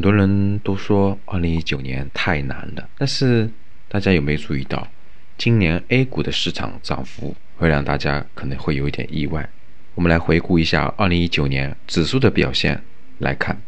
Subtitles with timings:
[0.00, 3.50] 很多人都说2019年太难了，但是
[3.86, 4.88] 大家有没有注意到，
[5.36, 9.46] 今年 A 股的市场涨幅会让大家可能会有一点意外。
[9.94, 12.82] 我们来回顾一下2019年指数的表现
[13.18, 13.60] 来看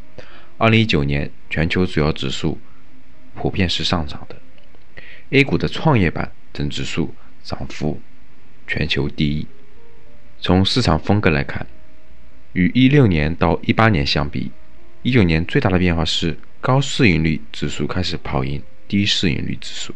[0.56, 2.58] ，2019年全球主要指数
[3.34, 4.36] 普遍是上涨的
[5.32, 8.00] ，A 股的创业板等指数涨幅
[8.66, 9.46] 全球第一。
[10.40, 11.66] 从市场风格来看，
[12.54, 14.50] 与16年到18年相比。
[15.04, 19.92] 一九年最大的变化是高市盈率指数开始跑赢低市盈率指数。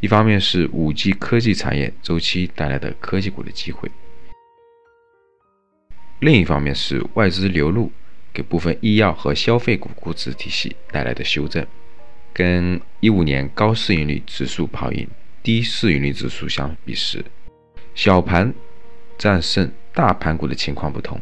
[0.00, 3.90] 一方面是五 G 科技产业周期带来的科技股的机会，
[6.20, 7.92] 另一方面是外资流入
[8.32, 11.66] 给部分医药和消费股估值体系带来的修正。
[12.32, 15.06] 跟一五年高市盈率指数跑赢
[15.42, 17.22] 低市盈率指数相比时，
[17.94, 18.54] 小盘
[19.18, 21.20] 战胜大盘股的情况不同。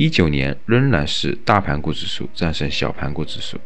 [0.00, 3.60] 一九年仍然是大盘股指数战胜小盘股指数，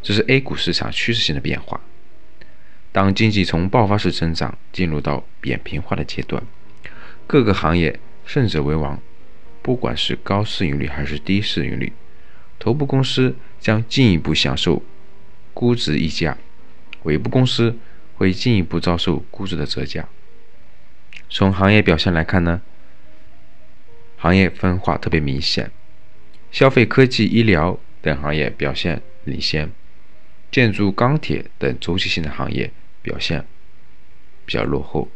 [0.00, 1.80] 这是 A 股市场趋势性的变化。
[2.92, 6.40] 当经济从爆发式增长进入到扁平化的阶段，
[7.26, 9.02] 各个行业胜者为王。
[9.60, 11.92] 不管是高市盈率还是低市盈率，
[12.60, 14.84] 头部公司将进一步享受
[15.52, 16.38] 估值溢价，
[17.02, 17.76] 尾部公司
[18.14, 20.08] 会进一步遭受估值的折价。
[21.28, 22.62] 从行业表现来看呢？
[24.16, 25.70] 行业分化特别明显，
[26.50, 29.70] 消费、科技、医疗等行业表现领先，
[30.50, 32.70] 建筑、钢铁等周期性的行业
[33.02, 33.44] 表现
[34.44, 35.08] 比较落后。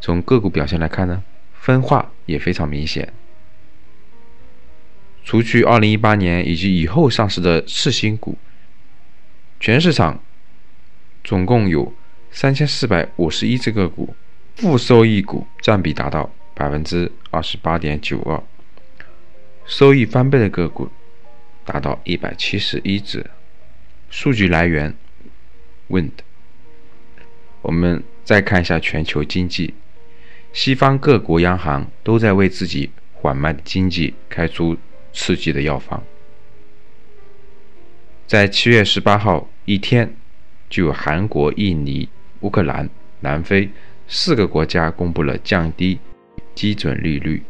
[0.00, 3.12] 从个股表现来看呢，分化也非常明显。
[5.24, 8.38] 除去2018年以及以后上市的次新股，
[9.60, 10.22] 全市场
[11.22, 11.92] 总共有
[12.32, 14.14] 3451只个股，
[14.56, 16.32] 负收益股占比达到。
[16.58, 18.42] 百分之二十八点九二，
[19.64, 20.88] 收益翻倍的个股
[21.64, 23.24] 达到一百七十一只。
[24.10, 24.92] 数据来源
[25.88, 26.10] ：Wind。
[27.62, 29.72] 我们再看一下全球经济，
[30.52, 34.76] 西方各国央行都在为自己缓慢的经济开出
[35.12, 36.02] 刺激的药方。
[38.26, 40.12] 在七月十八号一天，
[40.68, 42.08] 就有韩国、印尼、
[42.40, 42.90] 乌克兰、
[43.20, 43.70] 南非
[44.08, 46.00] 四个国家公布了降低。
[46.58, 47.44] 基准利率，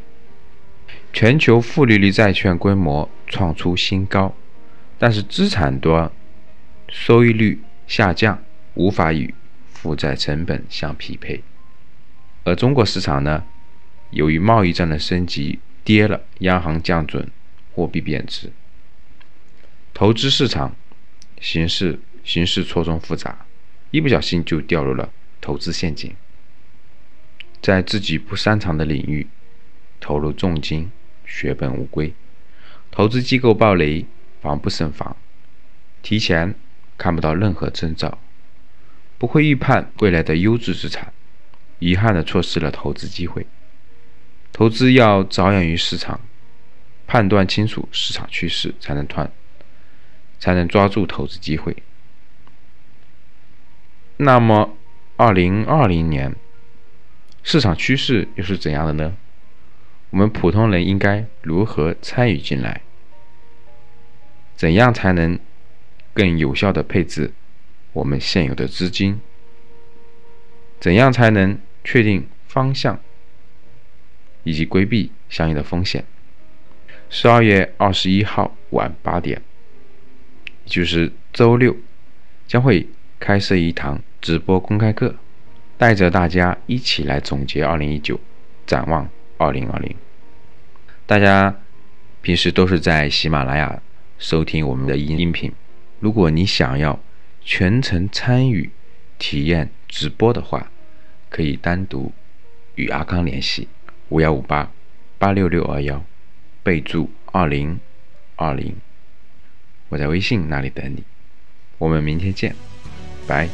[1.15, 4.37] 全球负利率债券规模创出新高，
[4.99, 6.13] 但是资产端
[6.91, 9.33] 收益率下降，无法与
[9.73, 11.43] 负债成本相匹配。
[12.45, 13.45] 而中国市场呢，
[14.11, 17.31] 由于贸易战的升级跌了，央行降准，
[17.73, 18.53] 货币贬值，
[19.95, 20.77] 投资市场
[21.41, 23.47] 形势形势错综复杂，
[23.91, 26.15] 一不小心就掉入了投资陷阱。
[27.61, 29.27] 在自己不擅长的领域
[30.01, 30.91] 投入重金，
[31.27, 32.15] 血本无归，
[32.91, 34.07] 投资机构暴雷，
[34.41, 35.17] 防不胜防，
[36.01, 36.55] 提前
[36.97, 38.19] 看不到任何征兆，
[39.19, 41.13] 不会预判未来的优质资产，
[41.81, 43.47] 遗憾的错失了投资机会。
[44.53, 46.21] 投资要着眼于市场，
[47.07, 49.31] 判断清楚市场趋势，才能团，
[50.39, 51.77] 才能抓住投资机会。
[54.17, 54.77] 那么，
[55.17, 56.35] 二零二零年。
[57.43, 59.17] 市场趋势又是怎样的呢？
[60.11, 62.83] 我们普通人应该如何参与进来？
[64.57, 65.39] 怎样才能
[66.13, 67.33] 更有效的配置
[67.93, 69.21] 我们现有的资金？
[70.81, 73.01] 怎样才能确定方向
[74.45, 76.05] 以及规避相应的风险？
[77.11, 79.41] 十二月二十一号晚八点，
[80.67, 81.77] 就是周六，
[82.47, 82.87] 将会
[83.19, 85.15] 开设一堂直播公开课。
[85.79, 88.19] 带着大家一起来总结2019，
[88.67, 89.09] 展望
[89.39, 89.95] 2020。
[91.07, 91.55] 大家
[92.21, 93.81] 平时都是在喜马拉雅
[94.19, 95.53] 收听我们的音音频，
[96.01, 96.99] 如果你想要
[97.43, 98.71] 全程参与
[99.19, 100.71] 体验直播的话，
[101.31, 102.13] 可以单独
[102.75, 103.69] 与阿康联系：
[104.09, 104.71] 五幺五八
[105.17, 106.05] 八六六二幺，
[106.63, 107.79] 备注二零
[108.35, 108.75] 二零。
[109.89, 111.05] 我在微信那里等你，
[111.79, 112.55] 我们明天见，
[113.27, 113.49] 拜。